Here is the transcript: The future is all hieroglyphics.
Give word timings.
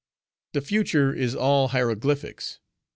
The 0.53 0.61
future 0.61 1.13
is 1.13 1.35
all 1.35 1.67
hieroglyphics. 1.67 2.59